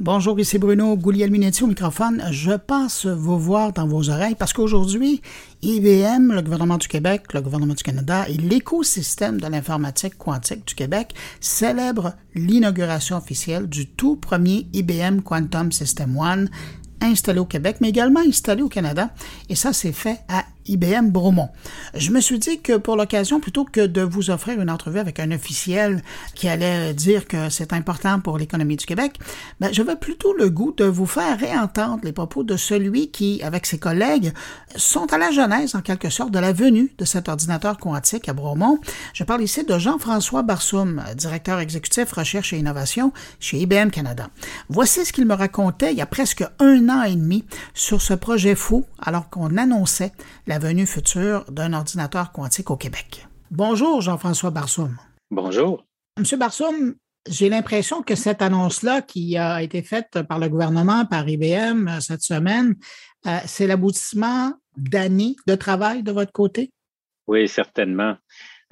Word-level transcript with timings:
Bonjour, 0.00 0.38
ici 0.38 0.58
Bruno 0.58 0.96
Guglielminetti 0.96 1.64
au 1.64 1.66
microphone. 1.66 2.22
Je 2.30 2.52
passe 2.52 3.04
vous 3.04 3.36
voir 3.36 3.72
dans 3.72 3.88
vos 3.88 4.10
oreilles 4.10 4.36
parce 4.36 4.52
qu'aujourd'hui, 4.52 5.20
IBM, 5.62 6.34
le 6.34 6.40
gouvernement 6.40 6.78
du 6.78 6.86
Québec, 6.86 7.34
le 7.34 7.40
gouvernement 7.40 7.74
du 7.74 7.82
Canada 7.82 8.24
et 8.28 8.34
l'écosystème 8.34 9.40
de 9.40 9.48
l'informatique 9.48 10.16
quantique 10.16 10.64
du 10.68 10.76
Québec 10.76 11.14
célèbrent 11.40 12.12
l'inauguration 12.36 13.16
officielle 13.16 13.68
du 13.68 13.88
tout 13.88 14.14
premier 14.14 14.68
IBM 14.72 15.22
Quantum 15.22 15.72
System 15.72 16.16
One 16.16 16.48
installé 17.00 17.40
au 17.40 17.46
Québec, 17.46 17.78
mais 17.80 17.88
également 17.88 18.20
installé 18.20 18.62
au 18.62 18.68
Canada. 18.68 19.10
Et 19.48 19.56
ça, 19.56 19.72
c'est 19.72 19.90
fait 19.90 20.20
à 20.28 20.44
IBM 20.68 21.08
Bromont. 21.08 21.48
Je 21.94 22.10
me 22.10 22.20
suis 22.20 22.38
dit 22.38 22.60
que 22.60 22.76
pour 22.76 22.96
l'occasion, 22.96 23.40
plutôt 23.40 23.64
que 23.64 23.86
de 23.86 24.02
vous 24.02 24.30
offrir 24.30 24.60
une 24.60 24.70
entrevue 24.70 24.98
avec 24.98 25.18
un 25.20 25.30
officiel 25.30 26.02
qui 26.34 26.48
allait 26.48 26.94
dire 26.94 27.26
que 27.26 27.48
c'est 27.48 27.72
important 27.72 28.20
pour 28.20 28.38
l'économie 28.38 28.76
du 28.76 28.86
Québec, 28.86 29.18
ben, 29.60 29.72
j'avais 29.72 29.96
plutôt 29.96 30.32
le 30.34 30.50
goût 30.50 30.72
de 30.76 30.84
vous 30.84 31.06
faire 31.06 31.38
réentendre 31.38 32.00
les 32.04 32.12
propos 32.12 32.44
de 32.44 32.56
celui 32.56 33.10
qui, 33.10 33.42
avec 33.42 33.66
ses 33.66 33.78
collègues, 33.78 34.32
sont 34.76 35.12
à 35.12 35.18
la 35.18 35.30
genèse, 35.30 35.74
en 35.74 35.80
quelque 35.80 36.10
sorte, 36.10 36.30
de 36.30 36.38
la 36.38 36.52
venue 36.52 36.92
de 36.98 37.04
cet 37.04 37.28
ordinateur 37.28 37.78
quantique 37.78 38.28
à 38.28 38.32
Bromont. 38.32 38.78
Je 39.14 39.24
parle 39.24 39.42
ici 39.42 39.64
de 39.64 39.78
Jean-François 39.78 40.42
Barsoum, 40.42 41.02
directeur 41.16 41.58
exécutif 41.58 42.12
recherche 42.12 42.52
et 42.52 42.58
innovation 42.58 43.12
chez 43.40 43.58
IBM 43.58 43.90
Canada. 43.90 44.28
Voici 44.68 45.04
ce 45.04 45.12
qu'il 45.12 45.26
me 45.26 45.34
racontait 45.34 45.92
il 45.92 45.98
y 45.98 46.02
a 46.02 46.06
presque 46.06 46.44
un 46.58 46.88
an 46.88 47.02
et 47.02 47.14
demi 47.14 47.44
sur 47.74 48.02
ce 48.02 48.14
projet 48.14 48.54
fou 48.54 48.84
alors 49.00 49.30
qu'on 49.30 49.56
annonçait 49.56 50.12
la 50.46 50.57
venue 50.58 50.86
future 50.86 51.44
d'un 51.50 51.72
ordinateur 51.72 52.32
quantique 52.32 52.70
au 52.70 52.76
Québec. 52.76 53.26
Bonjour, 53.50 54.00
Jean-François 54.00 54.50
Barsoum. 54.50 54.96
Bonjour. 55.30 55.84
Monsieur 56.18 56.36
Barsoum, 56.36 56.94
j'ai 57.28 57.48
l'impression 57.48 58.02
que 58.02 58.14
cette 58.14 58.42
annonce-là 58.42 59.02
qui 59.02 59.36
a 59.36 59.62
été 59.62 59.82
faite 59.82 60.22
par 60.28 60.38
le 60.38 60.48
gouvernement, 60.48 61.04
par 61.06 61.28
IBM 61.28 61.88
euh, 61.88 62.00
cette 62.00 62.22
semaine, 62.22 62.74
euh, 63.26 63.38
c'est 63.46 63.66
l'aboutissement 63.66 64.52
d'années 64.76 65.36
de 65.46 65.54
travail 65.54 66.02
de 66.02 66.12
votre 66.12 66.32
côté? 66.32 66.70
Oui, 67.26 67.48
certainement. 67.48 68.16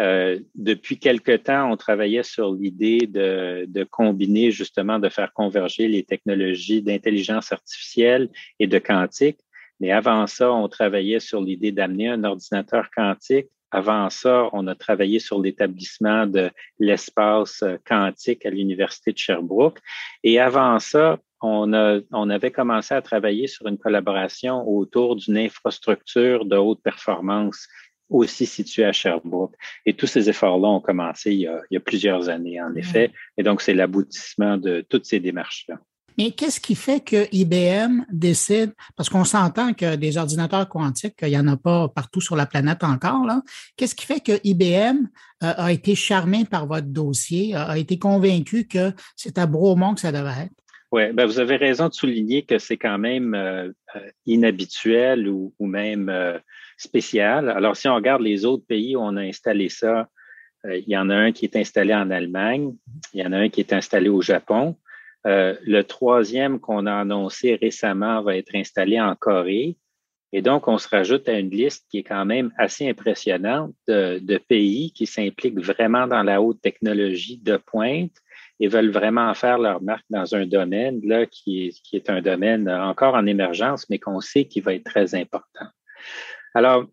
Euh, 0.01 0.39
depuis 0.55 0.99
quelque 0.99 1.37
temps, 1.37 1.71
on 1.71 1.77
travaillait 1.77 2.23
sur 2.23 2.53
l'idée 2.55 3.07
de, 3.07 3.65
de, 3.67 3.85
combiner 3.85 4.51
justement, 4.51 4.99
de 4.99 5.09
faire 5.09 5.33
converger 5.33 5.89
les 5.89 6.03
technologies 6.03 6.83
d'intelligence 6.83 7.51
artificielle 7.51 8.29
et 8.59 8.67
de 8.67 8.79
quantique 8.79 9.39
mais 9.81 9.91
avant 9.91 10.27
ça, 10.27 10.53
on 10.53 10.69
travaillait 10.69 11.21
sur 11.21 11.41
l'idée 11.41 11.73
d'amener 11.73 12.09
un 12.09 12.25
ordinateur 12.25 12.91
quantique. 12.95 13.49
Avant 13.71 14.09
ça, 14.11 14.49
on 14.53 14.67
a 14.69 14.75
travaillé 14.75 15.19
sur 15.19 15.41
l'établissement 15.41 16.27
de 16.27 16.51
l'espace 16.79 17.63
euh, 17.63 17.77
quantique 17.85 18.47
à 18.47 18.51
l'Université 18.51 19.13
de 19.13 19.19
Sherbrooke. 19.19 19.81
Et 20.23 20.39
avant 20.39 20.79
ça, 20.79 21.19
on, 21.43 21.73
a, 21.75 22.01
on 22.13 22.31
avait 22.31 22.53
commencé 22.53 22.95
à 22.95 23.03
travailler 23.03 23.49
sur 23.49 23.67
une 23.67 23.77
collaboration 23.77 24.67
autour 24.67 25.17
d'une 25.17 25.37
infrastructure 25.37 26.45
de 26.45 26.57
haute 26.57 26.83
performance 26.83 27.67
aussi 28.09 28.47
située 28.47 28.85
à 28.85 28.93
Sherbrooke. 28.93 29.55
Et 29.85 29.95
tous 29.95 30.07
ces 30.07 30.31
efforts-là 30.31 30.69
ont 30.69 30.81
commencé 30.81 31.33
il 31.33 31.41
y, 31.41 31.47
a, 31.47 31.61
il 31.71 31.75
y 31.75 31.77
a 31.77 31.81
plusieurs 31.81 32.29
années, 32.29 32.63
en 32.63 32.75
effet. 32.77 33.13
Et 33.37 33.43
donc, 33.43 33.61
c'est 33.61 33.75
l'aboutissement 33.75 34.57
de 34.57 34.85
toutes 34.89 35.07
ces 35.07 35.19
démarches-là. 35.19 35.81
Mais 36.19 36.31
qu'est-ce 36.31 36.61
qui 36.61 36.75
fait 36.75 37.01
que 37.01 37.27
IBM 37.33 38.05
décide, 38.11 38.73
parce 38.97 39.09
qu'on 39.09 39.25
s'entend 39.25 39.75
que 39.75 39.97
des 39.97 40.17
ordinateurs 40.17 40.69
quantiques, 40.69 41.19
il 41.23 41.29
n'y 41.29 41.39
en 41.39 41.49
a 41.49 41.57
pas 41.57 41.89
partout 41.89 42.21
sur 42.21 42.37
la 42.37 42.47
planète 42.47 42.83
encore. 42.85 43.27
Qu'est-ce 43.77 43.95
qui 43.95 44.07
fait 44.07 44.21
que 44.21 44.41
IBM 44.43 45.09
euh, 45.43 45.53
a 45.57 45.73
été 45.73 45.95
charmé 45.95 46.45
par 46.45 46.67
votre 46.67 46.87
dossier, 46.87 47.55
a, 47.55 47.77
été 47.77 47.99
convaincu 47.99 48.67
que 48.67 48.93
c'est 49.15 49.37
à 49.37 49.47
Bromont 49.47 49.95
que 49.95 50.01
ça 50.01 50.13
devait 50.13 50.45
être? 50.45 50.55
Oui, 50.93 51.13
ben 51.13 51.27
vous 51.27 51.41
avez 51.41 51.57
raison 51.57 51.89
de 51.89 51.93
souligner 51.93 52.43
que 52.43 52.59
c'est 52.59 52.77
quand 52.77 52.97
même 52.97 53.35
euh, 53.35 53.71
euh, 53.97 54.11
inhabituel 54.25 55.29
ou 55.29 55.53
même 55.61 56.11
spécial. 56.79 57.51
Alors, 57.51 57.77
si 57.77 57.89
on 57.89 57.95
regarde 57.95 58.23
les 58.23 58.45
autres 58.45 58.65
pays 58.67 58.97
où 58.97 59.01
on 59.01 59.17
a 59.17 59.23
installé 59.23 59.69
ça, 59.69 60.09
il 60.65 60.89
y 60.89 60.97
en 60.97 61.11
a 61.11 61.15
un 61.15 61.33
qui 61.33 61.45
est 61.45 61.57
installé 61.57 61.95
en 61.95 62.11
Allemagne, 62.11 62.75
il 63.13 63.21
y 63.21 63.27
en 63.27 63.33
a 63.33 63.39
un 63.39 63.49
qui 63.49 63.61
est 63.61 63.73
installé 63.73 64.09
au 64.09 64.21
Japon. 64.21 64.77
Euh, 65.27 65.57
le 65.65 65.83
troisième 65.83 66.61
qu'on 66.61 66.87
a 66.87 66.95
annoncé 66.95 67.57
récemment 67.57 68.23
va 68.23 68.37
être 68.37 68.55
installé 68.55 69.01
en 69.01 69.15
Corée. 69.17 69.77
Et 70.33 70.43
donc, 70.43 70.69
on 70.69 70.79
se 70.79 70.89
rajoute 70.89 71.29
à 71.29 71.39
une 71.39 71.51
liste 71.51 71.87
qui 71.91 71.99
est 71.99 72.03
quand 72.03 72.25
même 72.25 72.53
assez 72.59 72.89
impressionnante 72.89 73.75
de, 73.89 74.39
pays 74.49 74.93
qui 74.93 75.07
s'impliquent 75.07 75.61
vraiment 75.61 76.07
dans 76.07 76.23
la 76.23 76.43
haute 76.43 76.61
technologie 76.61 77.39
de 77.39 77.57
pointe 77.57 78.13
et 78.61 78.69
veulent 78.69 78.91
vraiment 78.91 79.33
faire 79.35 79.59
leur 79.59 79.83
marque 79.83 80.05
dans 80.11 80.35
un 80.35 80.47
domaine 80.47 81.01
là, 81.05 81.27
qui, 81.27 81.73
est, 81.93 82.11
un 82.11 82.21
domaine 82.21 82.69
encore 82.69 83.15
en 83.15 83.27
émergence, 83.27 83.89
mais 83.89 83.99
qu'on 83.99 84.21
sait 84.21 84.47
qui 84.47 84.61
va 84.61 84.75
être 84.75 84.85
très 84.85 85.15
important. 85.15 85.67
Alors, 86.55 86.87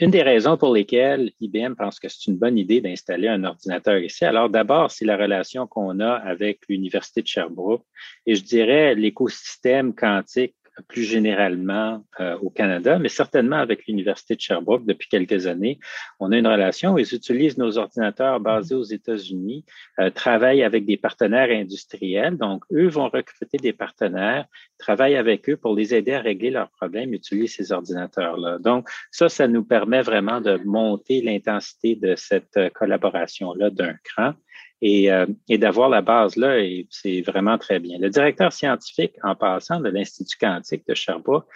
une 0.00 0.10
des 0.10 0.22
raisons 0.22 0.56
pour 0.56 0.72
lesquelles 0.72 1.32
IBM 1.40 1.74
pense 1.74 1.98
que 1.98 2.08
c'est 2.08 2.26
une 2.26 2.36
bonne 2.36 2.56
idée 2.56 2.80
d'installer 2.80 3.28
un 3.28 3.42
ordinateur 3.44 3.98
ici, 3.98 4.24
alors 4.24 4.48
d'abord, 4.48 4.90
c'est 4.90 5.04
la 5.04 5.16
relation 5.16 5.66
qu'on 5.66 5.98
a 6.00 6.12
avec 6.12 6.60
l'Université 6.68 7.22
de 7.22 7.26
Sherbrooke 7.26 7.84
et 8.24 8.34
je 8.34 8.44
dirais 8.44 8.94
l'écosystème 8.94 9.94
quantique 9.94 10.54
plus 10.88 11.02
généralement 11.02 12.04
euh, 12.20 12.36
au 12.38 12.50
Canada, 12.50 12.98
mais 12.98 13.08
certainement 13.08 13.56
avec 13.56 13.86
l'Université 13.86 14.36
de 14.36 14.40
Sherbrooke 14.40 14.86
depuis 14.86 15.08
quelques 15.08 15.46
années. 15.46 15.78
On 16.20 16.32
a 16.32 16.38
une 16.38 16.46
relation 16.46 16.92
où 16.92 16.98
ils 16.98 17.14
utilisent 17.14 17.58
nos 17.58 17.78
ordinateurs 17.78 18.40
basés 18.40 18.74
aux 18.74 18.84
États-Unis, 18.84 19.64
euh, 19.98 20.10
travaillent 20.10 20.62
avec 20.62 20.86
des 20.86 20.96
partenaires 20.96 21.50
industriels. 21.50 22.36
Donc, 22.36 22.64
eux 22.72 22.88
vont 22.88 23.08
recruter 23.08 23.58
des 23.58 23.72
partenaires, 23.72 24.46
travaillent 24.78 25.16
avec 25.16 25.48
eux 25.48 25.56
pour 25.56 25.74
les 25.74 25.94
aider 25.94 26.12
à 26.12 26.20
régler 26.20 26.50
leurs 26.50 26.70
problèmes, 26.70 27.14
utiliser 27.14 27.48
ces 27.48 27.72
ordinateurs-là. 27.72 28.58
Donc, 28.58 28.88
ça, 29.10 29.28
ça 29.28 29.48
nous 29.48 29.64
permet 29.64 30.02
vraiment 30.02 30.40
de 30.40 30.58
monter 30.64 31.22
l'intensité 31.22 31.96
de 31.96 32.14
cette 32.16 32.56
euh, 32.56 32.70
collaboration-là 32.70 33.70
d'un 33.70 33.94
cran 34.04 34.34
et, 34.80 35.10
euh, 35.10 35.26
et 35.48 35.58
d'avoir 35.58 35.88
la 35.88 36.02
base 36.02 36.36
là, 36.36 36.58
et 36.58 36.86
c'est 36.90 37.20
vraiment 37.22 37.58
très 37.58 37.78
bien. 37.80 37.98
Le 37.98 38.10
directeur 38.10 38.52
scientifique, 38.52 39.14
en 39.22 39.34
passant 39.34 39.80
de 39.80 39.88
l'Institut 39.88 40.36
quantique 40.38 40.86
de 40.86 40.94
Sherbrooke, 40.94 41.46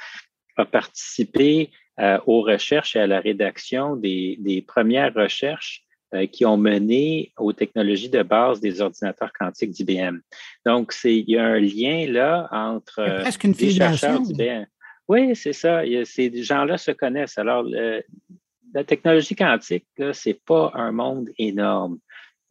a 0.56 0.64
participé 0.64 1.70
euh, 2.00 2.18
aux 2.26 2.42
recherches 2.42 2.96
et 2.96 3.00
à 3.00 3.06
la 3.06 3.20
rédaction 3.20 3.96
des, 3.96 4.36
des 4.40 4.60
premières 4.62 5.14
recherches 5.14 5.82
euh, 6.14 6.26
qui 6.26 6.44
ont 6.44 6.56
mené 6.56 7.32
aux 7.38 7.52
technologies 7.52 8.10
de 8.10 8.22
base 8.22 8.60
des 8.60 8.80
ordinateurs 8.80 9.32
quantiques 9.38 9.70
d'IBM. 9.70 10.18
Donc, 10.66 10.92
c'est, 10.92 11.16
il 11.16 11.30
y 11.30 11.38
a 11.38 11.44
un 11.44 11.60
lien 11.60 12.06
là 12.10 12.48
entre 12.50 13.22
les 13.44 13.70
chercheurs 13.70 14.20
d'IBM. 14.20 14.66
Oui, 15.08 15.34
c'est 15.36 15.52
ça. 15.52 15.82
ces 16.04 16.42
gens-là 16.42 16.78
se 16.78 16.92
connaissent. 16.92 17.36
Alors, 17.38 17.64
la 18.74 18.84
technologie 18.84 19.34
quantique, 19.34 19.86
là, 19.98 20.12
c'est 20.12 20.40
pas 20.44 20.70
un 20.74 20.92
monde 20.92 21.28
énorme. 21.38 21.98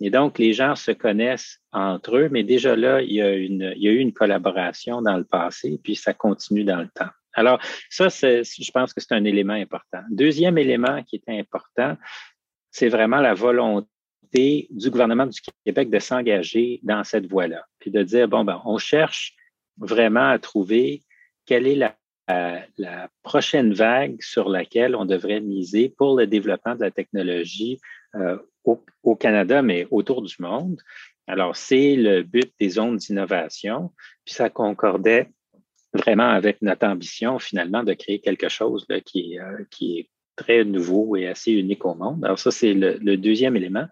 Et 0.02 0.10
donc, 0.10 0.40
les 0.40 0.54
gens 0.54 0.76
se 0.76 0.92
connaissent 0.92 1.60
entre 1.72 2.18
eux, 2.18 2.30
mais 2.30 2.44
déjà 2.44 2.76
là, 2.76 3.02
il 3.02 3.14
y 3.14 3.22
a, 3.22 3.36
eu 3.36 3.98
une 4.00 4.14
collaboration 4.14 5.02
dans 5.02 5.16
le 5.16 5.24
passé, 5.24 5.80
puis 5.84 5.96
ça 5.96 6.14
continue 6.14 6.64
dans 6.64 6.82
le 6.82 6.90
temps. 6.90 7.10
Alors, 7.34 7.62
ça, 7.90 8.10
je 8.10 8.72
pense 8.72 8.94
que 8.94 9.00
c'est 9.00 9.14
un 9.14 9.24
élément 9.24 9.54
important. 9.54 10.02
Deuxième 10.10 10.58
élément 10.58 11.04
qui 11.04 11.18
est 11.18 11.40
important, 11.40 11.96
c'est 12.72 12.90
vraiment 12.90 13.22
la 13.22 13.36
volonté 13.36 14.68
du 14.72 14.90
gouvernement 14.90 15.28
du 15.28 15.40
Québec 15.66 15.90
de 15.90 16.00
s'engager 16.00 16.80
dans 16.84 17.04
cette 17.04 17.28
voie-là, 17.28 17.64
puis 17.80 17.92
de 17.92 18.02
dire, 18.02 18.28
bon, 18.28 18.44
ben, 18.44 18.60
on 18.66 18.78
cherche 18.78 19.36
vraiment 19.78 20.30
à 20.30 20.40
trouver 20.40 21.04
quelle 21.46 21.68
est 21.68 21.76
la, 21.76 21.96
la 22.78 23.10
prochaine 23.24 23.74
vague 23.74 24.22
sur 24.22 24.50
laquelle 24.50 24.96
on 24.96 25.06
devrait 25.06 25.42
miser 25.42 25.90
pour 25.90 26.18
le 26.18 26.28
développement 26.28 26.76
de 26.76 26.82
la 26.82 26.92
technologie 26.92 27.80
euh, 28.16 28.38
au, 28.64 29.16
Canada, 29.16 29.62
mais 29.62 29.88
autour 29.92 30.22
du 30.22 30.36
monde. 30.40 30.82
Alors, 31.28 31.56
c'est 31.56 31.96
le 31.96 32.24
but 32.24 32.52
des 32.60 32.70
zones 32.70 32.98
d'innovation, 32.98 33.92
puis 34.26 34.34
ça 34.34 34.50
concordait 34.50 35.30
vraiment 35.94 36.30
avec 36.30 36.62
notre 36.62 36.88
ambition 36.88 37.40
finalement 37.40 37.84
de 37.84 37.94
créer 37.94 38.20
quelque 38.20 38.50
chose 38.50 38.86
euh, 38.92 39.00
qui 39.00 40.00
est 40.00 40.10
très 40.36 40.64
nouveau 40.64 41.16
et 41.16 41.28
assez 41.28 41.52
unique 41.52 41.86
au 41.86 41.96
monde. 41.96 42.24
Alors 42.24 42.40
ça, 42.40 42.52
c'est 42.52 42.74
le, 42.74 43.18
deuxième 43.18 43.56
élément. 43.56 43.88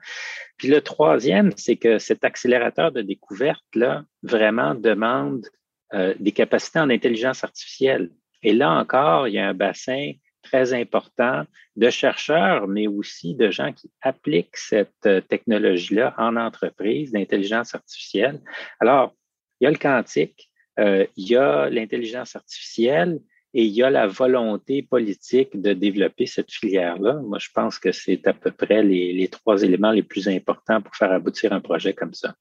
Puis 0.58 0.68
le 0.68 0.82
troisième, 0.82 1.52
c'est 1.56 1.76
que 1.76 2.00
cet 2.00 2.24
accélérateur 2.24 2.92
de 2.92 3.02
découverte-là 3.02 4.04
vraiment 4.24 4.76
demande 4.76 5.46
euh, 5.94 6.14
des 6.20 6.32
capacités 6.32 6.80
en 6.80 6.90
intelligence 6.90 7.44
artificielle. 7.44 8.12
Et 8.42 8.54
là 8.54 8.72
encore, 8.72 9.28
il 9.28 9.36
y 9.36 9.40
a 9.40 9.48
un 9.48 9.54
bassin 9.54 10.14
très 10.42 10.74
important 10.74 11.46
de 11.76 11.90
chercheurs, 11.90 12.68
mais 12.68 12.88
aussi 12.88 13.36
de 13.36 13.50
gens 13.52 13.72
qui 13.72 13.90
appliquent 14.02 14.58
cette 14.58 15.06
euh, 15.06 15.22
technologie-là 15.22 16.14
en 16.18 16.36
entreprise 16.36 17.12
d'intelligence 17.12 17.76
artificielle. 17.76 18.42
Alors, 18.80 19.16
il 19.60 19.66
y 19.66 19.68
a 19.68 19.72
le 19.72 19.78
quantique, 19.78 20.50
euh, 20.80 21.06
il 21.16 21.30
y 21.30 21.36
a 21.36 21.70
l'intelligence 21.70 22.36
artificielle 22.36 23.20
et 23.54 23.64
il 23.66 23.72
y 23.72 23.82
a 23.82 23.90
la 23.90 24.08
volonté 24.08 24.84
politique 24.84 25.60
de 25.60 25.74
développer 25.74 26.26
cette 26.26 26.52
filière-là. 26.52 27.16
Moi, 27.26 27.40
je 27.40 27.50
pense 27.54 27.80
que 27.80 27.92
c'est 27.92 28.28
à 28.28 28.34
peu 28.34 28.52
près 28.52 28.84
les, 28.84 29.12
les 29.14 29.28
trois 29.28 29.64
éléments 29.64 29.92
les 29.92 30.04
plus 30.04 30.28
importants 30.28 30.82
pour 30.82 30.96
faire 30.96 31.12
aboutir 31.12 31.52
un 31.54 31.60
projet 31.60 31.94
comme 31.94 32.14
ça. 32.14 32.36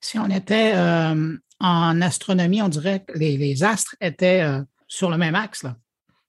Si 0.00 0.18
on 0.18 0.28
était 0.28 0.72
euh, 0.74 1.36
en 1.60 2.02
astronomie, 2.02 2.60
on 2.62 2.68
dirait 2.68 3.04
que 3.04 3.16
les, 3.16 3.62
astres 3.62 3.94
étaient 4.00 4.44
sur 4.88 5.10
le 5.10 5.16
même 5.16 5.36
axe. 5.36 5.62
Là. 5.62 5.76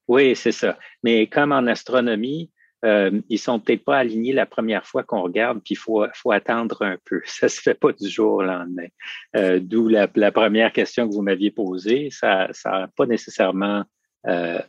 Oui, 0.10 0.36
c'est 0.36 0.52
ça. 0.52 0.78
Mais 1.04 1.28
comme 1.28 1.52
en 1.52 1.68
astronomie, 1.68 2.50
euh, 2.84 3.22
ils 3.30 3.38
sont 3.38 3.60
peut-être 3.60 3.86
pas 3.86 3.98
alignés 3.98 4.34
la 4.34 4.48
première 4.48 4.84
fois 4.88 5.04
qu'on 5.04 5.22
regarde, 5.22 5.60
puis 5.64 5.76
il 5.76 5.78
faut, 5.78 6.04
faut 6.16 6.32
attendre 6.32 6.82
un 6.82 6.98
peu. 7.06 7.22
Ça 7.26 7.48
se 7.48 7.62
fait 7.62 7.76
pas 7.76 7.94
du 7.94 8.10
jour 8.10 8.36
au 8.36 8.42
lendemain. 8.42 8.88
Euh, 9.36 9.60
d'où 9.62 9.88
la, 9.88 10.08
première 10.08 10.74
question 10.74 11.08
que 11.08 11.14
vous 11.14 11.22
m'aviez 11.22 11.52
posée. 11.52 12.10
Ça 12.12 12.50
n'a 12.66 12.88
pas 12.96 13.06
nécessairement 13.06 13.84
euh, 14.26 14.60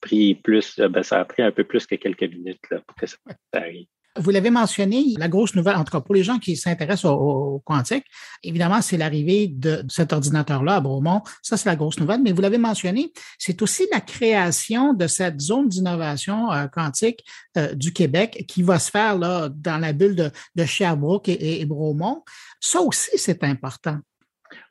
pris 0.00 0.34
plus, 0.34 0.80
ben, 0.80 1.02
ça 1.02 1.20
a 1.20 1.24
pris 1.26 1.42
un 1.42 1.52
peu 1.52 1.64
plus 1.64 1.86
que 1.86 1.96
quelques 1.96 2.22
minutes 2.22 2.64
là, 2.70 2.80
pour 2.86 2.96
que 2.96 3.06
ça 3.06 3.18
arrive. 3.52 3.86
Vous 4.16 4.30
l'avez 4.30 4.50
mentionné, 4.50 5.04
la 5.18 5.28
grosse 5.28 5.54
nouvelle, 5.54 5.76
en 5.76 5.84
tout 5.84 5.92
cas 5.92 6.00
pour 6.00 6.14
les 6.14 6.24
gens 6.24 6.38
qui 6.38 6.56
s'intéressent 6.56 7.12
au, 7.12 7.62
quantique, 7.64 8.04
évidemment, 8.42 8.82
c'est 8.82 8.96
l'arrivée 8.96 9.46
de 9.46 9.84
cet 9.88 10.12
ordinateur-là 10.12 10.76
à 10.76 10.80
Bromont. 10.80 11.22
Ça, 11.42 11.56
c'est 11.56 11.68
la 11.68 11.76
grosse 11.76 11.98
nouvelle. 12.00 12.20
Mais 12.20 12.32
vous 12.32 12.42
l'avez 12.42 12.58
mentionné, 12.58 13.12
c'est 13.38 13.62
aussi 13.62 13.86
la 13.92 14.00
création 14.00 14.94
de 14.94 15.06
cette 15.06 15.40
zone 15.40 15.68
d'innovation 15.68 16.50
euh, 16.50 16.66
quantique 16.66 17.24
euh, 17.56 17.74
du 17.74 17.92
Québec 17.92 18.44
qui 18.48 18.62
va 18.62 18.78
se 18.80 18.90
faire 18.90 19.16
là, 19.16 19.48
dans 19.48 19.78
la 19.78 19.92
bulle 19.92 20.16
de, 20.16 20.64
Sherbrooke 20.64 21.28
et, 21.28 21.60
et 21.60 21.64
Bromont. 21.64 22.24
Ça 22.60 22.80
aussi, 22.80 23.16
c'est 23.16 23.44
important. 23.44 23.98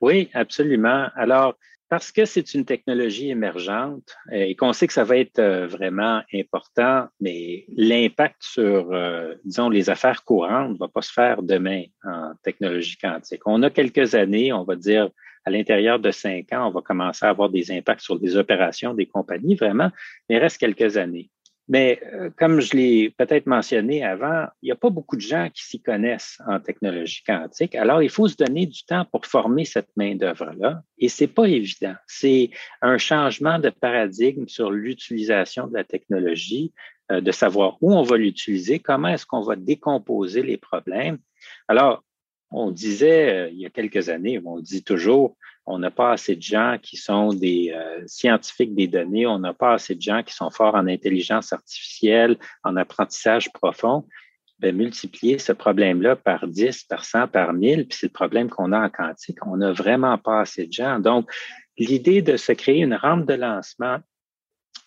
Oui, 0.02 0.30
absolument. 0.34 1.08
Alors, 1.16 1.56
parce 1.90 2.12
que 2.12 2.26
c'est 2.26 2.54
une 2.54 2.66
technologie 2.66 3.32
émergente 3.32 4.16
euh, 4.32 4.38
et 4.38 4.56
qu'on 4.56 4.74
sait 4.74 4.88
que 4.88 4.94
ça 4.94 5.04
va 5.04 5.18
être 5.18 5.40
euh, 5.40 5.68
vraiment 5.68 6.22
important, 6.34 7.08
mais 7.20 7.66
l'impact 7.76 8.38
sur, 8.42 8.94
euh, 8.94 9.34
disons, 9.44 9.70
les 9.70 9.90
affaires 9.90 10.24
courantes 10.24 10.74
ne 10.74 10.78
va 10.78 10.88
pas 10.88 11.02
se 11.02 11.12
faire 11.12 11.42
demain 11.42 11.84
en 12.04 12.34
technologie 12.44 12.98
quantique. 12.98 13.42
On 13.46 13.64
a 13.64 13.72
quelques 13.72 14.14
années, 14.14 14.54
on 14.54 14.64
va 14.64 14.76
dire, 14.76 15.10
à 15.46 15.50
l'intérieur 15.50 16.00
de 16.00 16.12
cinq 16.12 16.54
ans, 16.54 16.68
on 16.68 16.72
va 16.72 16.82
commencer 16.82 17.26
à 17.26 17.30
avoir 17.30 17.50
des 17.50 17.72
impacts 17.72 18.02
sur 18.02 18.20
les 18.20 18.38
opérations 18.38 18.94
des 18.94 19.08
compagnies, 19.08 19.56
vraiment, 19.56 19.90
mais 20.30 20.36
il 20.36 20.40
reste 20.40 20.60
quelques 20.60 20.98
années. 20.98 21.30
Mais 21.70 22.02
euh, 22.14 22.32
comme 22.36 22.60
je 22.62 22.76
l'ai 22.76 23.10
peut-être 23.12 23.46
mentionné 23.46 24.04
avant, 24.04 24.48
il 24.64 24.66
n'y 24.66 24.72
a 24.72 24.76
pas 24.76 24.90
beaucoup 24.90 25.16
de 25.16 25.22
gens 25.22 25.50
qui 25.54 25.64
s'y 25.64 25.80
connaissent 25.80 26.42
en 26.48 26.60
technologie 26.60 27.22
quantique. 27.24 27.76
Alors, 27.76 28.02
il 28.02 28.10
faut 28.10 28.28
se 28.28 28.36
donner 28.36 28.66
du 28.66 28.84
temps 28.84 29.06
pour 29.06 29.28
former 29.28 29.66
cette 29.66 29.90
main-d'œuvre-là. 29.96 30.82
Et 30.98 31.10
c'est 31.10 31.28
pas 31.28 31.46
évident. 31.46 31.94
C'est 32.08 32.50
un 32.82 32.98
changement 32.98 33.60
de 33.60 33.70
paradigme 33.70 34.48
sur 34.48 34.72
l'utilisation 34.72 35.68
de 35.68 35.76
la 35.76 35.84
technologie, 35.84 36.74
euh, 37.12 37.22
de 37.22 37.32
savoir 37.32 37.78
où 37.82 37.94
on 37.94 38.02
va 38.02 38.18
l'utiliser, 38.18 38.80
comment 38.80 39.10
est-ce 39.10 39.28
qu'on 39.28 39.44
va 39.44 39.56
décomposer 39.56 40.42
les 40.42 40.58
problèmes. 40.58 41.20
Alors, 41.68 42.04
on 42.50 42.72
disait 42.72 43.30
euh, 43.30 43.50
il 43.52 43.60
y 43.60 43.68
a 43.68 43.70
quelques 43.70 44.10
années, 44.10 44.42
on 44.44 44.60
dit 44.60 44.84
toujours, 44.84 45.38
on 45.70 45.78
n'a 45.78 45.92
pas 45.92 46.12
assez 46.12 46.36
de 46.36 46.42
gens 46.42 46.78
qui 46.82 46.98
sont 46.98 47.30
des 47.30 47.72
euh, 47.74 48.02
scientifiques 48.08 48.74
des 48.74 48.88
données, 48.88 49.28
on 49.28 49.38
n'a 49.38 49.54
pas 49.54 49.74
assez 49.74 49.94
de 49.94 50.02
gens 50.02 50.24
qui 50.24 50.34
sont 50.34 50.50
forts 50.50 50.74
en 50.74 50.88
intelligence 50.88 51.54
artificielle, 51.54 52.38
en 52.64 52.76
apprentissage 52.76 53.54
profond. 53.54 54.06
Bien, 54.58 54.72
multiplier 54.72 55.38
ce 55.38 55.54
problème-là 55.54 56.16
par 56.16 56.48
10, 56.48 56.86
par 56.86 57.06
100, 57.06 57.28
par 57.28 57.54
1000, 57.54 57.88
puis 57.88 57.98
c'est 57.98 58.08
le 58.08 58.12
problème 58.12 58.50
qu'on 58.50 58.72
a 58.74 58.80
en 58.80 58.90
quantique. 58.90 59.38
On 59.46 59.58
n'a 59.58 59.72
vraiment 59.72 60.18
pas 60.18 60.42
assez 60.42 60.66
de 60.66 60.74
gens. 60.74 61.00
Donc, 61.00 61.32
l'idée 61.78 62.22
de 62.22 62.36
se 62.36 62.52
créer 62.52 62.82
une 62.82 62.96
rampe 62.96 63.26
de 63.26 63.36
lancement 63.36 64.00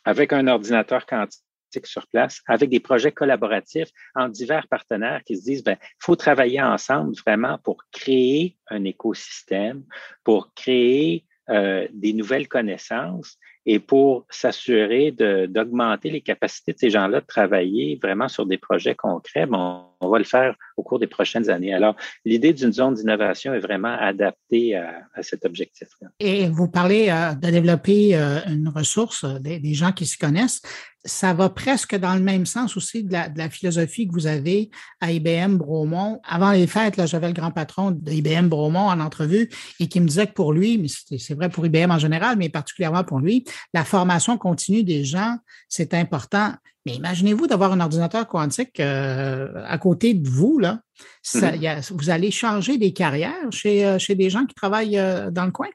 avec 0.05 0.33
un 0.33 0.49
ordinateur 0.49 1.07
quantique 1.07 1.45
sur 1.85 2.07
place 2.07 2.41
avec 2.47 2.71
des 2.71 2.81
projets 2.81 3.13
collaboratifs 3.13 3.91
en 4.15 4.29
divers 4.29 4.69
partenaires 4.69 5.23
qui 5.25 5.37
se 5.37 5.45
disent, 5.45 5.65
ben, 5.65 5.77
faut 5.99 6.17
travailler 6.17 6.61
ensemble 6.61 7.15
vraiment 7.27 7.59
pour 7.59 7.85
créer 7.91 8.57
un 8.69 8.85
écosystème, 8.85 9.85
pour 10.25 10.53
créer 10.55 11.25
euh, 11.51 11.89
des 11.93 12.13
nouvelles 12.13 12.49
connaissances 12.49 13.37
et 13.67 13.79
pour 13.79 14.27
s'assurer 14.31 15.13
d'augmenter 15.13 16.11
les 16.11 16.21
capacités 16.21 16.73
de 16.73 16.79
ces 16.79 16.91
gens-là 16.91 17.21
de 17.21 17.27
travailler 17.27 17.99
vraiment 18.03 18.29
sur 18.29 18.47
des 18.47 18.59
projets 18.59 18.95
concrets, 18.95 19.47
bon, 19.47 19.85
on 20.01 20.09
va 20.09 20.19
le 20.19 20.25
faire 20.25 20.57
au 20.77 20.83
cours 20.83 20.99
des 20.99 21.07
prochaines 21.07 21.49
années. 21.49 21.73
Alors, 21.73 21.95
l'idée 22.25 22.53
d'une 22.53 22.73
zone 22.73 22.95
d'innovation 22.95 23.55
est 23.55 23.61
vraiment 23.61 23.97
adaptée 23.99 24.75
à, 24.75 25.23
cet 25.23 25.45
objectif-là. 25.45 26.09
Et 26.19 26.49
vous 26.49 26.69
parlez 26.69 27.09
euh, 27.09 27.35
de 27.35 27.51
développer 27.51 28.17
euh, 28.17 28.41
une 28.49 28.69
ressource, 28.69 29.25
euh, 29.25 29.39
des, 29.39 29.75
gens 29.75 29.93
qui 29.93 30.07
se 30.07 30.19
connaissent. 30.19 30.61
Ça 31.05 31.35
va 31.35 31.49
presque 31.49 31.97
dans 31.97 32.15
le 32.15 32.21
même 32.21 32.47
sens 32.47 32.77
aussi 32.77 33.03
de 33.03 33.13
la, 33.13 33.51
philosophie 33.51 34.07
que 34.07 34.13
vous 34.13 34.27
avez 34.27 34.71
à 35.01 35.11
IBM 35.11 35.57
Bromont. 35.57 36.21
Avant 36.25 36.53
les 36.53 36.67
fêtes, 36.67 37.05
j'avais 37.07 37.27
le 37.27 37.33
grand 37.33 37.51
patron 37.51 37.91
de 37.91 38.13
IBM 38.13 38.49
Bromont 38.49 38.89
en 38.89 39.01
entrevue 39.01 39.51
et 39.81 39.89
qui 39.89 40.01
me 40.01 40.07
disait 40.07 40.29
que 40.29 40.33
pour 40.33 40.53
lui, 40.53 40.79
mais 40.79 41.19
c'est 41.19 41.35
vrai 41.35 41.49
pour 41.49 41.67
IBM 41.67 41.91
en 41.91 41.99
général, 41.99 42.37
mais 42.37 42.49
particulièrement 42.49 43.03
pour 43.03 43.19
lui, 43.19 43.45
la 43.75 43.85
formation 43.85 44.39
continue 44.39 44.85
des 44.85 45.05
gens, 45.05 45.37
c'est 45.69 45.95
important. 45.95 46.55
Mais 46.87 46.95
imaginez-vous 46.95 47.47
d'avoir 47.47 47.73
un 47.73 47.81
ordinateur 47.81 48.27
quantique 48.27 48.81
euh, 48.81 49.49
à 49.67 49.79
côté 49.79 50.15
de 50.15 50.29
vous, 50.29 50.59
là. 50.59 50.81
Mm-hmm. 51.25 51.93
vous 51.95 52.11
allez 52.11 52.31
changer 52.31 52.79
des 52.79 52.93
carrières 52.93 53.51
chez, 53.51 53.85
euh, 53.85 53.99
chez 53.99 54.15
des 54.15 54.31
gens 54.31 54.47
qui 54.47 54.55
travaillent 54.55 54.99
euh, 54.99 55.31
dans 55.31 55.45
le 55.45 55.53
coin? 55.53 55.69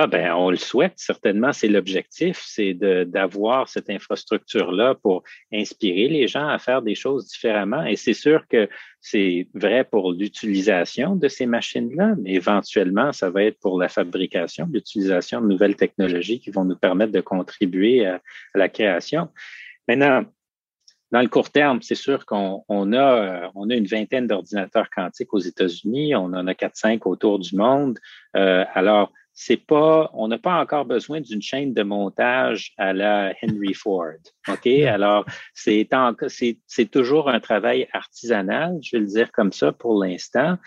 Ah 0.00 0.06
ben, 0.06 0.32
on 0.34 0.50
le 0.50 0.56
souhaite, 0.56 0.92
certainement, 0.94 1.52
c'est 1.52 1.66
l'objectif, 1.66 2.40
c'est 2.46 2.72
d'avoir 2.72 3.68
cette 3.68 3.90
infrastructure-là 3.90 4.94
pour 4.94 5.24
inspirer 5.52 6.06
les 6.06 6.28
gens 6.28 6.46
à 6.46 6.60
faire 6.60 6.82
des 6.82 6.94
choses 6.94 7.26
différemment. 7.26 7.84
Et 7.84 7.96
c'est 7.96 8.14
sûr 8.14 8.46
que 8.46 8.68
c'est 9.00 9.48
vrai 9.54 9.82
pour 9.82 10.12
l'utilisation 10.12 11.16
de 11.16 11.26
ces 11.26 11.46
machines-là, 11.46 12.14
mais 12.22 12.34
éventuellement, 12.34 13.12
ça 13.12 13.28
va 13.28 13.42
être 13.42 13.58
pour 13.58 13.76
la 13.76 13.88
fabrication, 13.88 14.68
l'utilisation 14.72 15.40
de 15.40 15.48
nouvelles 15.48 15.74
technologies 15.74 16.38
qui 16.38 16.52
vont 16.52 16.64
nous 16.64 16.78
permettre 16.78 17.10
de 17.10 17.20
contribuer 17.20 18.06
à 18.06 18.20
la 18.54 18.68
création. 18.68 19.30
Maintenant, 19.88 20.22
dans 21.10 21.22
le 21.22 21.28
court 21.28 21.50
terme, 21.50 21.82
c'est 21.82 21.96
sûr 21.96 22.24
qu'on 22.24 22.62
euh, 22.68 23.48
a 23.48 23.74
une 23.74 23.86
vingtaine 23.86 24.28
d'ordinateurs 24.28 24.90
quantiques 24.94 25.34
aux 25.34 25.40
États-Unis, 25.40 26.14
on 26.14 26.26
en 26.26 26.46
a 26.46 26.52
4-5 26.52 27.00
autour 27.06 27.40
du 27.40 27.56
monde. 27.56 27.98
Euh, 28.36 28.64
alors, 28.74 29.12
c'est 29.40 29.56
pas, 29.56 30.10
on 30.14 30.26
n'a 30.26 30.38
pas 30.38 30.60
encore 30.60 30.84
besoin 30.84 31.20
d'une 31.20 31.40
chaîne 31.40 31.72
de 31.72 31.84
montage 31.84 32.72
à 32.76 32.92
la 32.92 33.32
Henry 33.40 33.72
Ford. 33.72 34.18
OK? 34.48 34.66
Alors, 34.66 35.24
c'est, 35.54 35.88
c'est 36.66 36.90
toujours 36.90 37.28
un 37.28 37.38
travail 37.38 37.86
artisanal, 37.92 38.80
je 38.82 38.96
vais 38.96 39.00
le 39.00 39.06
dire 39.06 39.30
comme 39.30 39.52
ça 39.52 39.70
pour 39.70 40.02
l'instant. 40.02 40.58